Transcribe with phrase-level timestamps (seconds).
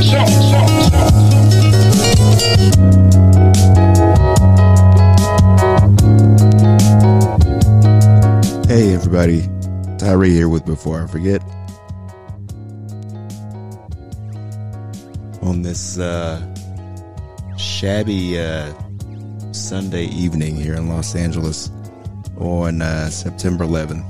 [0.00, 0.06] Hey
[8.94, 9.46] everybody,
[9.98, 11.42] Tyree here with Before I Forget.
[15.42, 16.40] On this uh,
[17.58, 18.72] shabby uh,
[19.52, 21.70] Sunday evening here in Los Angeles
[22.38, 24.08] on uh, September 11th,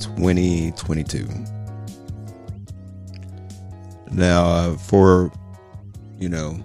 [0.00, 1.51] 2022.
[4.12, 5.32] Now, uh, for
[6.18, 6.62] you know,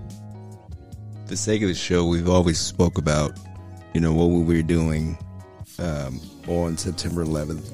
[1.27, 3.37] the sake of the show, we've always spoke about
[3.93, 5.17] you know what we were doing
[5.79, 7.71] um, on September 11th.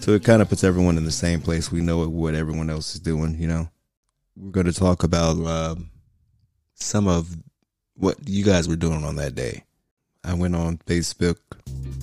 [0.00, 1.72] So it kind of puts everyone in the same place.
[1.72, 3.38] We know what everyone else is doing.
[3.38, 3.68] You know,
[4.36, 5.90] we're going to talk about um,
[6.74, 7.34] some of
[7.96, 9.64] what you guys were doing on that day.
[10.24, 11.36] I went on Facebook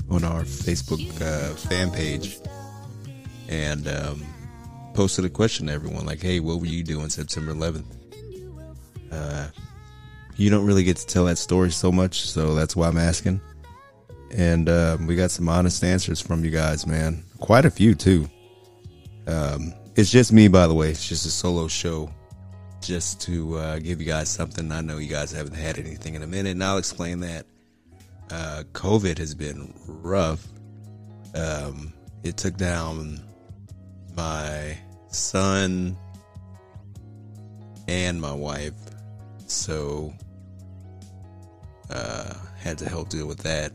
[0.10, 2.40] on our Facebook uh, fan page
[3.50, 4.26] and um,
[4.94, 7.86] posted a question to everyone like, "Hey, what were you doing September 11th?"
[9.12, 9.48] Uh,
[10.38, 13.42] you don't really get to tell that story so much, so that's why I'm asking
[14.34, 17.24] and uh, we got some honest answers from you guys, man.
[17.40, 18.30] Quite a few too.
[19.28, 20.90] Um, it's just me, by the way.
[20.90, 22.12] It's just a solo show,
[22.82, 24.72] just to uh, give you guys something.
[24.72, 27.46] I know you guys haven't had anything in a minute, and I'll explain that.
[28.30, 30.46] Uh, COVID has been rough.
[31.36, 33.20] Um, it took down
[34.16, 34.78] my
[35.10, 35.98] son
[37.88, 38.74] and my wife,
[39.48, 40.14] so
[41.90, 43.72] uh, had to help deal with that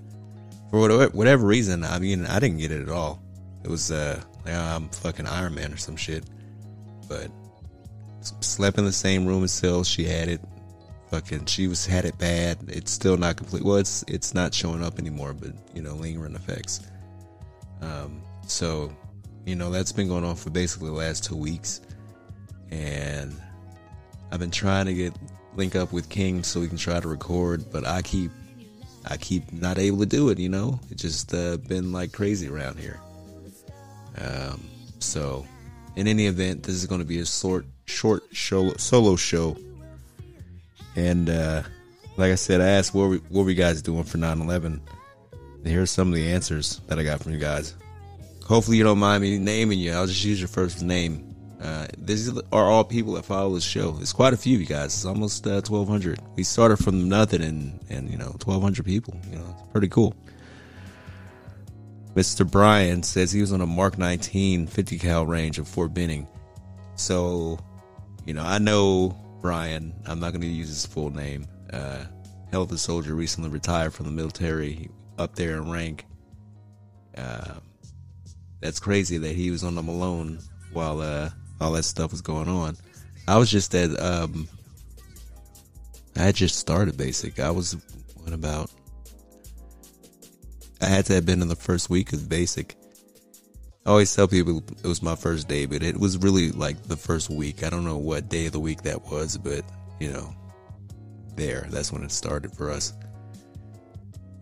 [0.71, 3.23] for whatever, reason, I mean, I didn't get it at all.
[3.65, 6.25] It was uh, like I'm fucking Iron Man or some shit.
[7.09, 7.31] But
[8.41, 9.85] slept in the same room as Sil.
[9.85, 10.41] She had it.
[11.11, 12.59] Fucking, she was had it bad.
[12.67, 13.63] It's still not complete.
[13.63, 16.81] Well, it's it's not showing up anymore, but you know, lingering effects.
[17.81, 18.93] Um, so,
[19.47, 21.81] you know, that's been going on for basically the last two weeks,
[22.71, 23.35] and
[24.31, 25.15] I've been trying to get
[25.55, 28.31] link up with King so we can try to record, but I keep
[29.09, 30.39] I keep not able to do it.
[30.39, 32.99] You know, it's just uh, been like crazy around here.
[34.19, 34.69] Um,
[34.99, 35.47] so,
[35.95, 39.57] in any event, this is going to be a short, short show, solo show.
[40.97, 41.63] And uh,
[42.17, 44.81] like I said, I asked what were, what were you guys doing for 9/11.
[45.35, 47.75] And here's some of the answers that I got from you guys.
[48.47, 49.93] Hopefully, you don't mind me naming you.
[49.93, 53.97] I'll just use your first name uh, these are all people that follow this show.
[54.01, 54.87] It's quite a few, you guys.
[54.87, 56.21] It's almost uh, 1,200.
[56.37, 59.19] We started from nothing and, and, you know, 1,200 people.
[59.31, 60.15] You know, it's pretty cool.
[62.15, 62.51] Mr.
[62.51, 66.27] Brian says he was on a Mark 19 50 cal range of Fort Benning.
[66.95, 67.59] So,
[68.25, 69.95] you know, I know Brian.
[70.07, 71.47] I'm not going to use his full name.
[71.73, 72.05] Uh,
[72.51, 76.05] hell of a soldier recently retired from the military, up there in rank.
[77.17, 77.55] Uh,
[78.61, 80.39] that's crazy that he was on the Malone
[80.73, 81.31] while uh,
[81.61, 82.77] all that stuff was going on.
[83.29, 84.49] I was just at um
[86.17, 87.41] I had just started basic.
[87.41, 87.77] I was
[88.17, 88.71] what about
[90.81, 92.77] I had to have been in the first week of basic.
[93.85, 96.97] I always tell people it was my first day, but it was really like the
[96.97, 97.63] first week.
[97.63, 99.65] I don't know what day of the week that was, but
[100.01, 100.35] you know,
[101.37, 102.93] there, that's when it started for us.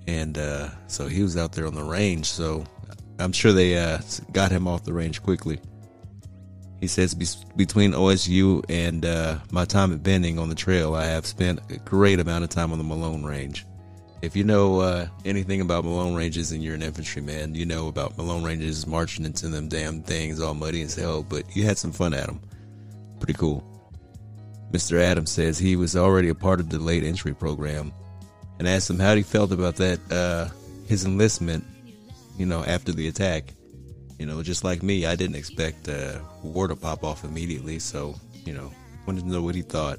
[0.07, 2.65] And uh, so he was out there on the range, so
[3.19, 3.99] I'm sure they uh,
[4.33, 5.61] got him off the range quickly.
[6.81, 11.25] He says, between OSU and uh, my time at Benning on the trail, I have
[11.25, 13.65] spent a great amount of time on the Malone Range.
[14.21, 18.17] If you know uh, anything about Malone Ranges and you're an infantryman, you know about
[18.17, 21.93] Malone Ranges marching into them damn things all muddy as hell, but you had some
[21.93, 22.41] fun at them.
[23.19, 23.65] Pretty cool.
[24.73, 24.99] Mr.
[24.99, 27.93] Adams says he was already a part of the late entry program
[28.59, 30.49] and asked him how he felt about that, uh,
[30.87, 31.65] his enlistment,
[32.37, 33.55] you know, after the attack.
[34.19, 37.81] You know, just like me, I didn't expect uh, war to pop off immediately.
[37.81, 38.15] So,
[38.45, 38.73] you know,
[39.07, 39.99] wanted to know what he thought.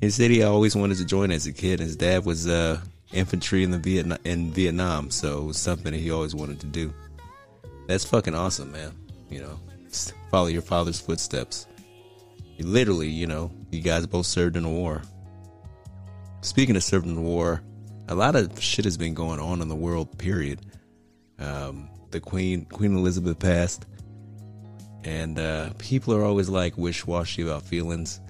[0.00, 1.80] He said he always wanted to join as a kid.
[1.80, 2.80] His dad was uh,
[3.12, 6.66] infantry in the Vietnam in Vietnam, so it was something that he always wanted to
[6.66, 6.92] do.
[7.88, 8.92] That's fucking awesome, man.
[9.30, 9.60] You know,
[10.30, 11.66] follow your father's footsteps.
[12.60, 15.02] Literally, you know, you guys both served in the war.
[16.40, 17.62] Speaking of serving in the war,
[18.08, 20.16] a lot of shit has been going on in the world.
[20.18, 20.60] Period.
[21.38, 23.86] Um, the Queen Queen Elizabeth passed,
[25.04, 28.20] and uh, people are always like wish washy about feelings.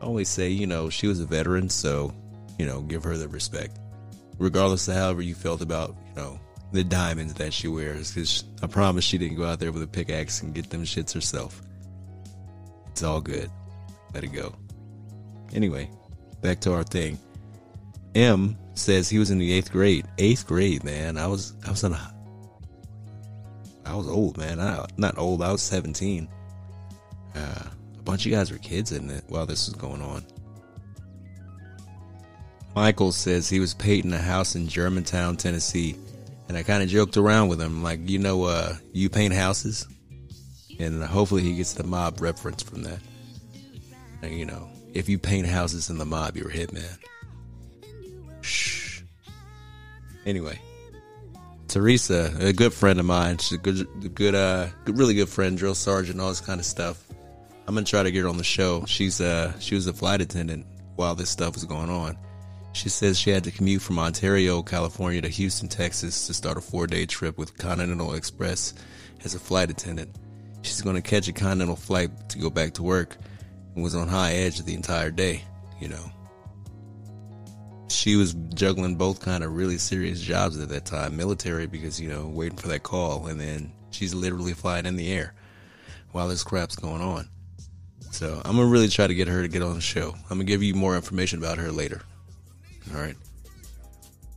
[0.00, 2.14] I always say, you know, she was a veteran, so
[2.58, 3.78] you know, give her the respect,
[4.38, 6.40] regardless of however you felt about you know
[6.72, 8.12] the diamonds that she wears.
[8.12, 11.12] Because I promise she didn't go out there with a pickaxe and get them shits
[11.12, 11.62] herself.
[12.90, 13.50] It's all good.
[14.14, 14.54] Let it go.
[15.52, 15.90] Anyway,
[16.40, 17.18] back to our thing.
[18.14, 20.06] M says he was in the eighth grade.
[20.18, 21.18] Eighth grade, man.
[21.18, 22.15] I was I was in a
[23.86, 24.60] I was old, man.
[24.60, 25.42] I, not old.
[25.42, 26.28] I was 17.
[27.34, 27.38] Uh,
[27.98, 30.24] a bunch of guys were kids in it while this was going on.
[32.74, 35.96] Michael says he was painting a house in Germantown, Tennessee,
[36.48, 39.86] and I kind of joked around with him, like, you know, uh, you paint houses,
[40.78, 42.98] and hopefully he gets the mob reference from that.
[44.20, 46.98] And, you know, if you paint houses in the mob, you're a hitman.
[48.42, 49.00] Shh.
[50.26, 50.60] Anyway,
[51.76, 55.74] Teresa, a good friend of mine, she's a good, good, uh, really good friend, drill
[55.74, 57.04] sergeant, all this kind of stuff.
[57.68, 58.86] I'm gonna try to get her on the show.
[58.86, 60.64] She's uh, she was a flight attendant
[60.94, 62.16] while this stuff was going on.
[62.72, 66.62] She says she had to commute from Ontario, California to Houston, Texas to start a
[66.62, 68.72] four day trip with Continental Express
[69.22, 70.16] as a flight attendant.
[70.62, 73.18] She's going to catch a Continental flight to go back to work
[73.74, 75.44] and was on high edge the entire day,
[75.78, 76.10] you know.
[77.88, 82.08] She was juggling both kind of really serious jobs at that time military because, you
[82.08, 85.34] know, waiting for that call, and then she's literally flying in the air
[86.12, 87.28] while this crap's going on.
[88.10, 90.14] So I'm gonna really try to get her to get on the show.
[90.30, 92.02] I'm gonna give you more information about her later.
[92.94, 93.16] All right.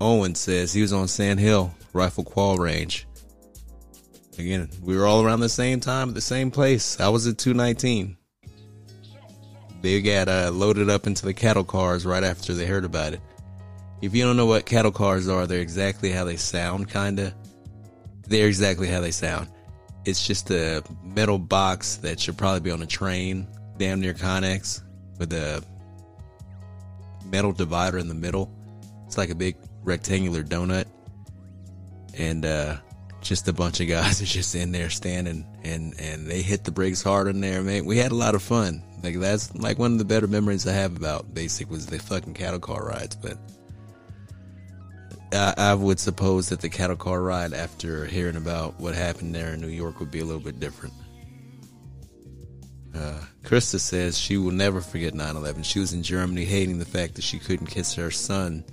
[0.01, 3.05] Owen says he was on Sand Hill Rifle Qual Range.
[4.37, 6.99] Again, we were all around the same time at the same place.
[6.99, 8.15] I was at 219.
[9.81, 13.21] They got uh, loaded up into the cattle cars right after they heard about it.
[14.01, 17.33] If you don't know what cattle cars are, they're exactly how they sound, kinda.
[18.27, 19.49] They're exactly how they sound.
[20.05, 23.47] It's just a metal box that should probably be on a train,
[23.77, 24.81] damn near Connex,
[25.17, 25.63] with a
[27.25, 28.51] metal divider in the middle.
[29.05, 30.85] It's like a big rectangular donut.
[32.17, 32.77] And uh,
[33.21, 36.71] just a bunch of guys are just in there standing and, and they hit the
[36.71, 37.85] brakes hard in there, man.
[37.85, 38.83] We had a lot of fun.
[39.03, 42.33] Like that's like one of the better memories I have about basic was the fucking
[42.33, 43.37] cattle car rides, but
[45.31, 49.53] I, I would suppose that the cattle car ride after hearing about what happened there
[49.53, 50.93] in New York would be a little bit different.
[52.95, 55.63] Uh, Krista says she will never forget 9 11.
[55.63, 58.63] She was in Germany hating the fact that she couldn't kiss her son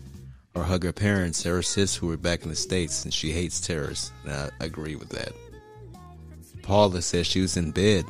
[0.54, 3.30] or hug her parents or her sis who were back in the States, and she
[3.30, 4.12] hates terrorists.
[4.24, 5.32] And I agree with that.
[6.62, 8.06] Paula says she was in bed.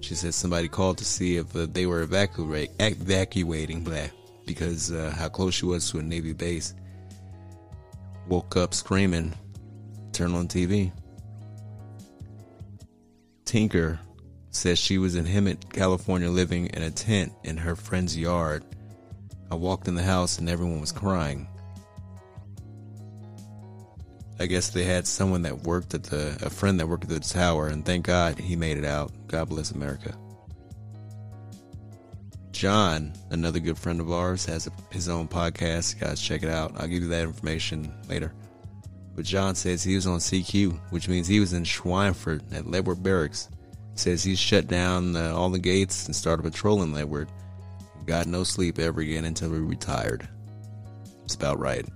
[0.00, 4.06] She said somebody called to see if uh, they were evacuate, evacuating blah,
[4.46, 6.74] because uh, how close she was to a Navy base.
[8.28, 9.34] Woke up screaming,
[10.12, 10.92] turned on TV.
[13.44, 13.98] Tinker
[14.50, 18.64] says she was in Hemet, California, living in a tent in her friend's yard.
[19.50, 21.48] I walked in the house and everyone was crying.
[24.38, 27.20] I guess they had someone that worked at the, a friend that worked at the
[27.20, 29.10] tower, and thank God he made it out.
[29.26, 30.16] God bless America.
[32.58, 36.00] John, another good friend of ours, has a, his own podcast.
[36.00, 36.72] guys, check it out.
[36.76, 38.32] I'll give you that information later.
[39.14, 43.00] But John says he was on CQ, which means he was in Schweinfurt at Ledward
[43.00, 43.48] Barracks
[43.94, 47.28] says he shut down uh, all the gates and started patrolling Ledward.
[48.06, 50.28] Got no sleep ever again until we retired.
[51.24, 51.86] It's about right.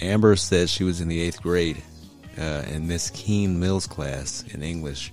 [0.00, 1.80] Amber says she was in the eighth grade
[2.38, 5.12] uh, in Miss Keen Mills class in English.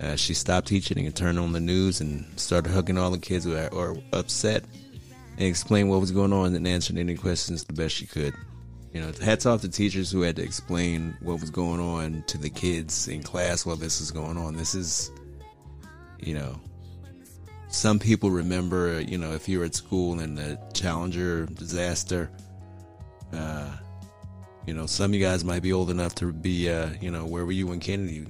[0.00, 3.44] Uh, she stopped teaching and turned on the news and started hugging all the kids
[3.44, 4.64] who were upset
[5.32, 8.34] and explained what was going on and answered any questions the best she could.
[8.92, 12.38] You know, hats off to teachers who had to explain what was going on to
[12.38, 14.56] the kids in class while this was going on.
[14.56, 15.10] This is,
[16.20, 16.60] you know,
[17.68, 22.30] some people remember, you know, if you're at school in the Challenger disaster,
[23.32, 23.70] uh,
[24.66, 27.26] you know, some of you guys might be old enough to be, uh, you know,
[27.26, 28.26] where were you when Kennedy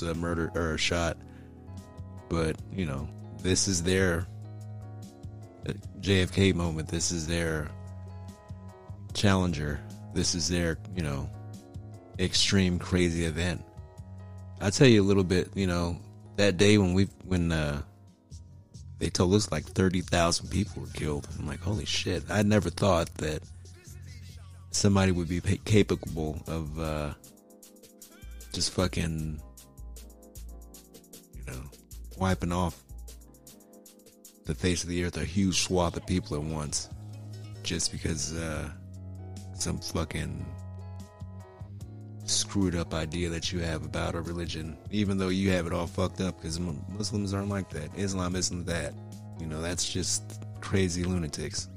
[0.00, 1.16] was uh, murdered or a shot?
[2.28, 3.08] But, you know,
[3.42, 4.26] this is their
[5.68, 6.88] uh, JFK moment.
[6.88, 7.68] This is their
[9.14, 9.78] Challenger
[10.14, 11.28] this is their, you know,
[12.18, 13.64] extreme crazy event.
[14.60, 15.98] I'll tell you a little bit, you know,
[16.36, 17.82] that day when we when uh
[18.98, 21.26] they told us like 30,000 people were killed.
[21.38, 22.22] I'm like, holy shit.
[22.30, 23.42] I never thought that
[24.70, 27.14] somebody would be capable of uh
[28.52, 29.40] just fucking
[32.18, 32.82] wiping off
[34.44, 36.88] the face of the earth a huge swath of people at once
[37.62, 38.68] just because uh
[39.54, 40.44] some fucking
[42.24, 45.86] screwed up idea that you have about a religion, even though you have it all
[45.86, 47.90] fucked up because Muslims aren't like that.
[47.96, 48.94] Islam isn't that.
[49.40, 51.68] You know, that's just crazy lunatics.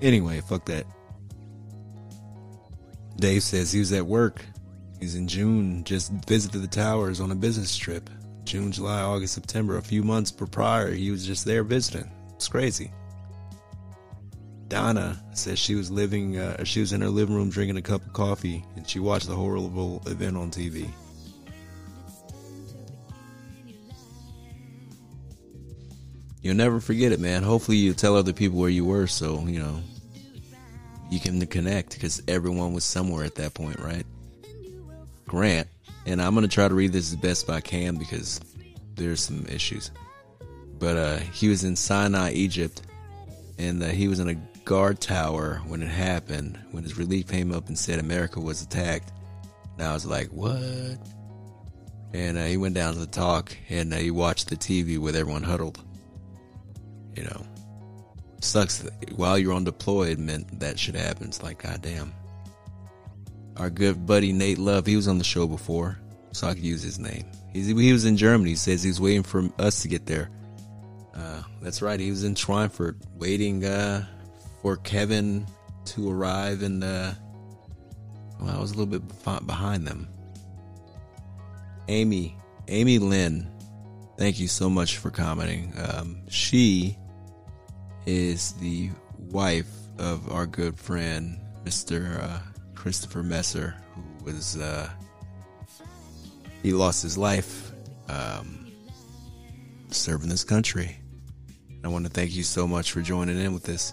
[0.00, 0.86] Anyway, fuck that.
[3.16, 4.44] Dave says he was at work.
[4.98, 8.08] He's in June, just visited the towers on a business trip.
[8.50, 12.10] June, July, August, September, a few months prior, he was just there visiting.
[12.34, 12.90] It's crazy.
[14.66, 18.04] Donna says she was living, uh, she was in her living room drinking a cup
[18.04, 20.90] of coffee, and she watched the horrible event on TV.
[26.42, 27.44] you'll never forget it, man.
[27.44, 29.80] Hopefully, you tell other people where you were, so you know
[31.08, 34.06] you can connect because everyone was somewhere at that point, right?
[35.26, 35.68] Grant,
[36.10, 38.40] and I'm gonna try to read this as best I can because
[38.96, 39.92] there's some issues.
[40.78, 42.82] But uh, he was in Sinai, Egypt,
[43.58, 46.58] and uh, he was in a guard tower when it happened.
[46.72, 49.12] When his relief came up and said America was attacked,
[49.78, 50.98] and I was like, "What?"
[52.12, 55.14] And uh, he went down to the talk, and uh, he watched the TV with
[55.14, 55.80] everyone huddled.
[57.14, 57.46] You know,
[58.40, 61.40] sucks while you're on deployed meant that shit happens.
[61.40, 62.12] Like, goddamn.
[63.56, 65.98] Our good buddy Nate Love, he was on the show before,
[66.32, 67.24] so I could use his name.
[67.52, 68.50] He's, he was in Germany.
[68.50, 70.30] He says he's waiting for us to get there.
[71.14, 71.98] Uh, that's right.
[71.98, 74.06] He was in Schweinfurt waiting uh,
[74.62, 75.46] for Kevin
[75.86, 77.12] to arrive, and uh,
[78.40, 80.08] well, I was a little bit behind them.
[81.88, 82.36] Amy,
[82.68, 83.50] Amy Lynn,
[84.16, 85.74] thank you so much for commenting.
[85.76, 86.96] Um, she
[88.06, 92.40] is the wife of our good friend, Mr.
[92.80, 94.88] Christopher Messer, who was, uh,
[96.62, 97.72] he lost his life
[98.08, 98.72] um,
[99.90, 100.96] serving this country.
[101.84, 103.92] I want to thank you so much for joining in with this.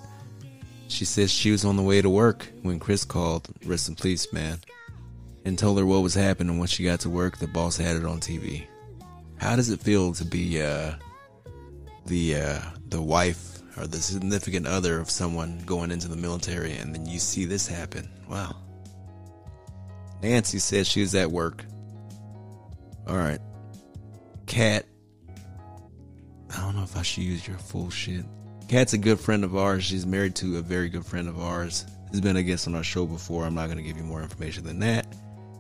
[0.88, 4.32] She says she was on the way to work when Chris called, rest in peace,
[4.32, 4.60] man,
[5.44, 6.58] and told her what was happening.
[6.58, 8.68] When she got to work, the boss had it on TV.
[9.36, 10.94] How does it feel to be uh,
[12.06, 16.96] the uh, the wife or the significant other of someone going into the military, and
[16.96, 18.10] then you see this happen?
[18.30, 18.56] Wow.
[20.22, 21.64] Nancy says she was at work.
[23.08, 23.40] All right.
[24.46, 24.86] Cat.
[26.56, 28.26] I don't know if I should use your full shit.
[28.68, 29.84] Kat's a good friend of ours.
[29.84, 31.86] She's married to a very good friend of ours.
[32.12, 33.46] Has been a guest on our show before.
[33.46, 35.14] I'm not going to give you more information than that.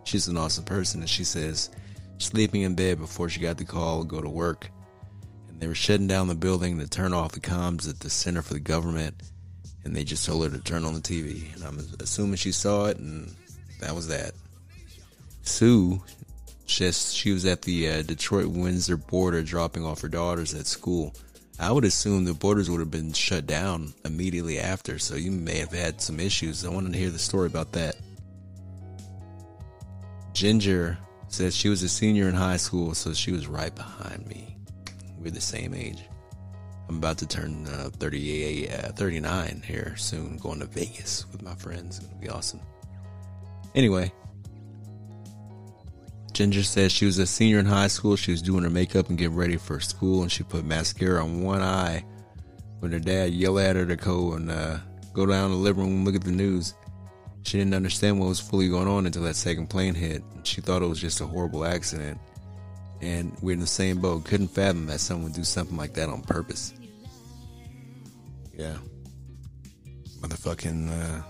[0.05, 1.69] She's an awesome person, and she says
[2.19, 4.69] sleeping in bed before she got the call to go to work,
[5.49, 8.41] and they were shutting down the building to turn off the comms at the Center
[8.41, 9.21] for the Government,
[9.83, 11.53] and they just told her to turn on the TV.
[11.53, 13.35] And I'm assuming she saw it, and
[13.81, 14.31] that was that.
[15.47, 16.01] Sue,
[16.65, 21.13] just she was at the uh, Detroit Windsor border dropping off her daughters at school
[21.59, 25.57] I would assume the borders would have been shut down immediately after, so you may
[25.57, 26.63] have had some issues.
[26.63, 27.95] I wanted to hear the story about that.
[30.33, 30.99] Ginger
[31.29, 34.55] says she was a senior in high school, so she was right behind me.
[35.17, 36.03] We're the same age.
[36.87, 41.55] I'm about to turn uh, 38, uh, 39 here soon, going to Vegas with my
[41.55, 41.97] friends.
[41.97, 42.61] It'll be awesome.
[43.73, 44.11] Anyway,
[46.37, 48.15] Ginger says she was a senior in high school.
[48.15, 51.41] She was doing her makeup and getting ready for school, and she put mascara on
[51.41, 52.05] one eye
[52.77, 54.77] when her dad yelled at her to go and uh,
[55.13, 56.75] go down to the living room and look at the news.
[57.41, 60.21] She didn't understand what was fully going on until that second plane hit.
[60.43, 62.19] She thought it was just a horrible accident.
[63.01, 64.25] And we're in the same boat.
[64.25, 66.71] Couldn't fathom that someone would do something like that on purpose.
[68.55, 68.77] Yeah.
[70.19, 71.23] Motherfucking, uh,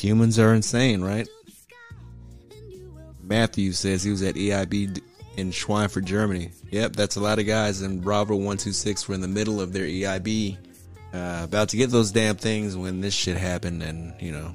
[0.00, 1.28] Humans are insane, right?
[3.22, 4.98] Matthew says he was at EIB
[5.36, 6.52] in Schweinfurt, Germany.
[6.70, 7.82] Yep, that's a lot of guys.
[7.82, 10.56] And Bravo 126 were in the middle of their EIB,
[11.12, 13.82] uh, about to get those damn things when this shit happened.
[13.82, 14.54] And, you know,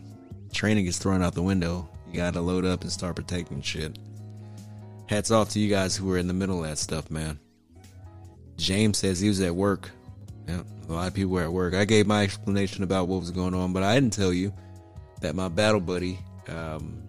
[0.51, 1.87] training is thrown out the window.
[2.07, 3.99] You gotta load up and start protecting shit.
[5.07, 7.39] Hats off to you guys who were in the middle of that stuff, man.
[8.57, 9.91] James says he was at work.
[10.47, 11.75] Yep, a lot of people were at work.
[11.75, 14.51] I gave my explanation about what was going on, but I didn't tell you
[15.21, 17.01] that my battle buddy, um,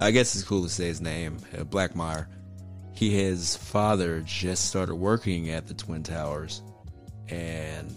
[0.00, 2.26] I guess it's cool to say his name, uh, Blackmire,
[2.92, 6.62] he his father just started working at the Twin Towers,
[7.28, 7.94] and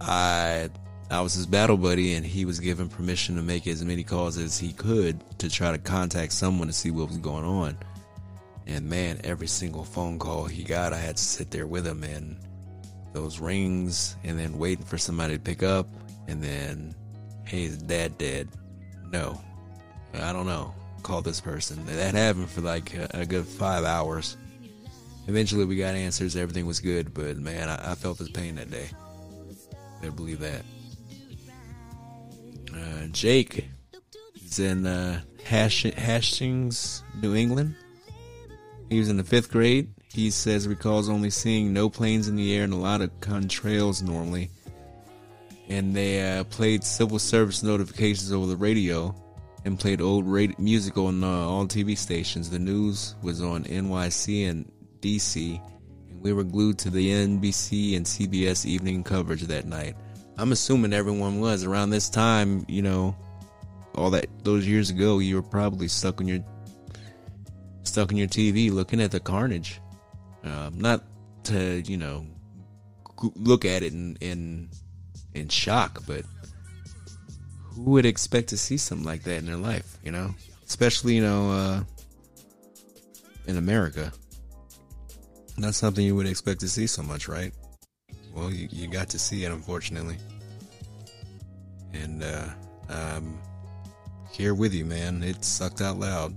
[0.00, 0.68] I
[1.10, 4.38] I was his battle buddy, and he was given permission to make as many calls
[4.38, 7.76] as he could to try to contact someone to see what was going on.
[8.66, 12.04] And man, every single phone call he got, I had to sit there with him,
[12.04, 12.36] and
[13.12, 15.88] those rings, and then waiting for somebody to pick up,
[16.28, 16.94] and then
[17.50, 18.48] hey, is dad dead?
[19.10, 19.40] No.
[20.14, 20.72] I don't know.
[21.02, 21.84] Call this person.
[21.86, 24.36] That happened for like a, good five hours.
[25.26, 26.36] Eventually, we got answers.
[26.36, 28.88] Everything was good, but man, I, I felt his pain that day.
[30.02, 30.62] I believe that.
[32.72, 33.68] Uh, Jake
[34.44, 37.74] is in uh, Hastings, New England.
[38.88, 39.92] He was in the fifth grade.
[40.12, 44.02] He says recalls only seeing no planes in the air and a lot of contrails
[44.02, 44.50] normally
[45.70, 49.14] and they uh, played civil service notifications over the radio
[49.64, 52.50] and played old radio- music on uh, all TV stations.
[52.50, 55.60] The news was on NYC and DC,
[56.10, 59.94] and we were glued to the NBC and CBS evening coverage that night.
[60.36, 62.64] I'm assuming everyone was around this time.
[62.68, 63.16] You know,
[63.94, 66.40] all that those years ago, you were probably stuck on your
[67.84, 69.80] stuck in your TV looking at the carnage.
[70.42, 71.04] Um, not
[71.44, 72.26] to, you know,
[73.36, 74.70] look at it and, in,
[75.34, 76.24] in shock, but
[77.64, 80.34] who would expect to see something like that in their life, you know?
[80.66, 81.82] Especially, you know, uh,
[83.46, 84.12] in America.
[85.56, 87.52] Not something you would expect to see so much, right?
[88.34, 90.16] Well, you, you got to see it, unfortunately.
[91.92, 92.46] And, uh,
[92.88, 93.38] I'm
[94.32, 95.22] here with you, man.
[95.22, 96.36] It sucked out loud.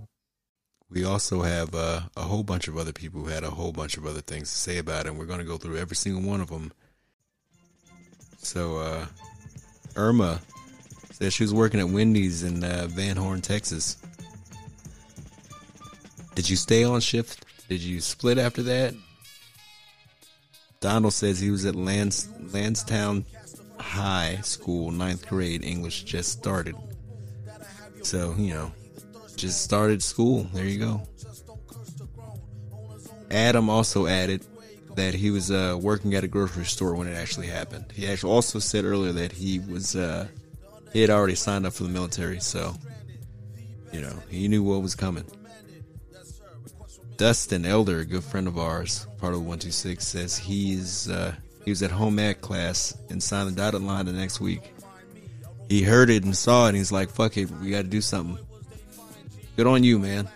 [0.90, 3.98] We also have uh, a whole bunch of other people who had a whole bunch
[3.98, 6.22] of other things to say about it, and we're going to go through every single
[6.22, 6.72] one of them.
[8.44, 9.06] So, uh,
[9.96, 10.42] Irma
[11.12, 13.98] said she was working at Wendy's in uh, Van Horn, Texas.
[16.36, 17.46] Did you stay on shift?
[17.70, 18.94] Did you split after that?
[20.82, 23.26] Donald says he was at Lans- Lansdowne
[23.80, 25.64] High School, ninth grade.
[25.64, 26.76] English just started.
[28.02, 28.72] So, you know,
[29.38, 30.48] just started school.
[30.54, 31.02] There you go.
[33.32, 34.46] Adam also added
[34.96, 37.86] that he was uh, working at a grocery store when it actually happened.
[37.94, 40.28] He actually also said earlier that he was uh,
[40.92, 42.76] he had already signed up for the military, so
[43.92, 45.26] you know he knew what was coming.
[47.18, 51.34] Dustin Elder, a good friend of ours, part of One Two Six, says he's uh,
[51.64, 54.74] he was at home ec class and signed the dotted line the next week.
[55.70, 58.02] He heard it and saw it, and he's like, "Fuck it, we got to do
[58.02, 58.44] something."
[59.56, 60.28] Good on you, man.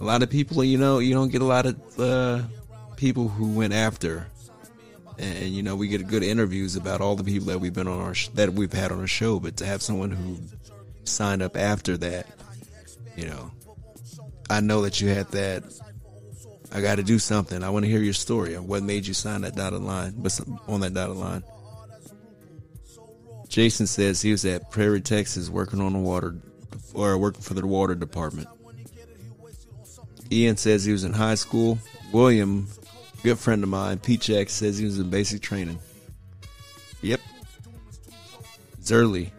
[0.00, 2.42] A lot of people, you know, you don't get a lot of uh,
[2.96, 4.28] people who went after,
[5.18, 8.00] and, you know, we get good interviews about all the people that we've been on
[8.00, 9.40] our sh- that we've had on our show.
[9.40, 10.38] But to have someone who
[11.04, 12.26] signed up after that,
[13.16, 13.50] you know,
[14.50, 15.64] I know that you had that.
[16.72, 17.62] I got to do something.
[17.62, 20.38] I want to hear your story of what made you sign that dotted line, but
[20.66, 21.42] on that dotted line.
[23.48, 26.36] Jason says he was at Prairie, Texas, working on the water
[26.92, 28.48] or working for the water department.
[30.30, 31.78] Ian says he was in high school.
[32.12, 32.68] William,
[33.26, 35.80] good friend of mine, Pete says he was in basic training.
[37.02, 37.20] Yep.
[38.80, 39.32] Zerly,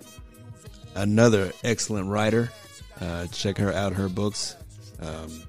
[0.93, 2.51] another excellent writer.
[2.99, 4.57] Uh, check her out, her books.
[4.99, 5.41] Um,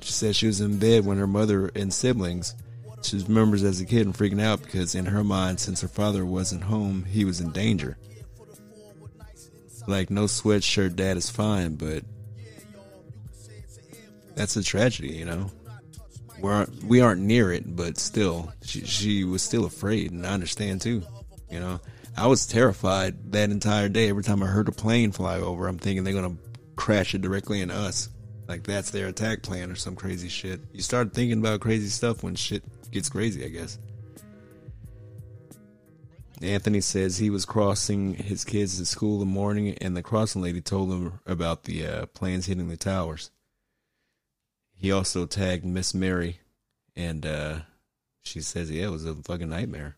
[0.00, 2.56] she says she was in bed when her mother and siblings.
[3.02, 6.26] She remembers as a kid and freaking out because in her mind, since her father
[6.26, 7.98] wasn't home, he was in danger.
[9.86, 12.02] Like no sweatshirt, dad is fine, but
[14.34, 15.52] that's a tragedy, you know.
[16.40, 20.32] We aren't we aren't near it, but still, she she was still afraid, and I
[20.32, 21.02] understand too.
[21.50, 21.80] You know,
[22.16, 24.08] I was terrified that entire day.
[24.08, 26.36] Every time I heard a plane fly over, I'm thinking they're gonna
[26.76, 28.08] crash it directly into us.
[28.48, 30.60] Like that's their attack plan or some crazy shit.
[30.72, 33.78] You start thinking about crazy stuff when shit gets crazy, I guess.
[36.42, 40.42] Anthony says he was crossing his kids to school in the morning, and the crossing
[40.42, 43.30] lady told him about the uh, planes hitting the towers.
[44.76, 46.40] He also tagged Miss Mary,
[46.94, 47.58] and uh,
[48.22, 49.96] she says, yeah, it was a fucking nightmare.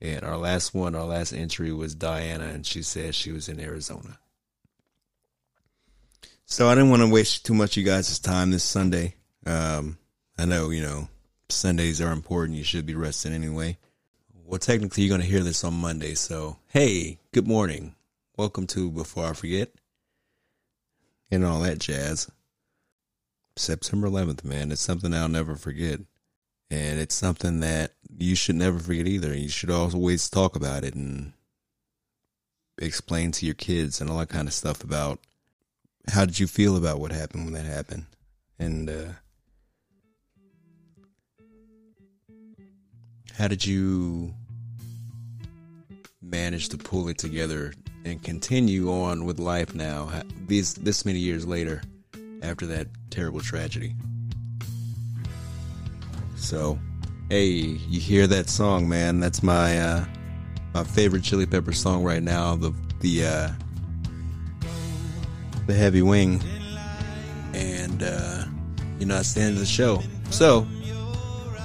[0.00, 3.60] And our last one, our last entry was Diana, and she said she was in
[3.60, 4.18] Arizona.
[6.46, 9.16] So I didn't want to waste too much of you guys' time this Sunday.
[9.44, 9.98] Um,
[10.38, 11.08] I know, you know,
[11.48, 12.56] Sundays are important.
[12.56, 13.76] You should be resting anyway.
[14.44, 16.14] Well, technically, you're going to hear this on Monday.
[16.14, 17.94] So, hey, good morning.
[18.36, 19.70] Welcome to Before I Forget
[21.30, 22.30] and all that jazz.
[23.56, 24.72] September 11th, man.
[24.72, 26.00] It's something I'll never forget.
[26.70, 29.34] And it's something that you should never forget either.
[29.34, 31.32] You should always talk about it and
[32.78, 35.18] explain to your kids and all that kind of stuff about
[36.08, 38.06] how did you feel about what happened when that happened.
[38.58, 39.12] And uh,
[43.36, 44.34] how did you
[46.22, 47.72] manage to pull it together
[48.04, 50.10] and continue on with life now,
[50.46, 51.82] these this many years later?
[52.42, 53.94] After that terrible tragedy.
[56.36, 56.78] So,
[57.28, 59.20] hey, you hear that song, man?
[59.20, 60.04] That's my uh,
[60.74, 62.56] my favorite Chili Pepper song right now.
[62.56, 63.50] The the uh,
[65.66, 66.42] the Heavy Wing,
[67.52, 68.44] and uh,
[68.98, 70.02] you know that's the end of the show.
[70.30, 70.66] So,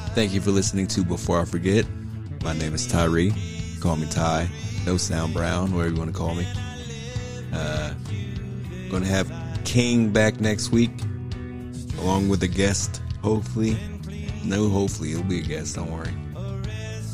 [0.09, 1.85] thank you for listening to Before I Forget.
[2.43, 3.33] My name is Tyree.
[3.79, 4.49] Call me Ty.
[4.85, 6.45] No Sound Brown, whatever you want to call me.
[7.51, 7.93] Uh,
[8.91, 9.31] gonna have
[9.75, 10.89] King back next week,
[11.99, 13.77] along with a guest, hopefully.
[14.45, 16.13] No, hopefully, it'll be a guest, don't worry.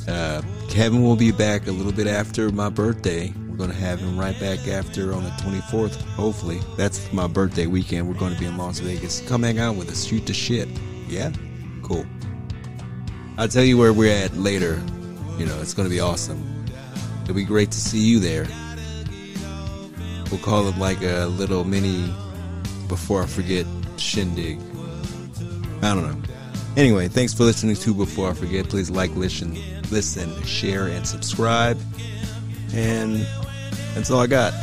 [0.08, 3.34] Uh, Kevin will be back a little bit after my birthday.
[3.50, 6.60] We're going to have him right back after on the 24th, hopefully.
[6.78, 8.08] That's my birthday weekend.
[8.08, 9.28] We're going to be in Las Vegas.
[9.28, 10.70] Come hang out with us, shoot the shit.
[11.08, 11.32] Yeah?
[11.82, 12.06] Cool.
[13.40, 14.80] I'll tell you where we're at later.
[15.40, 16.68] You know, it's going to be awesome.
[17.24, 18.46] It'll be great to see you there.
[20.30, 22.14] We'll call it like a little mini
[22.92, 24.60] before I forget, shindig.
[25.82, 26.22] I don't know.
[26.76, 28.68] Anyway, thanks for listening to Before I Forget.
[28.68, 29.58] Please like, listen,
[29.92, 31.80] listen, share, and subscribe.
[32.74, 33.26] And
[33.96, 34.54] that's all I got.